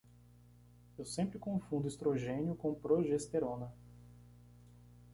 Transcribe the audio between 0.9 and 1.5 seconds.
Eu sempre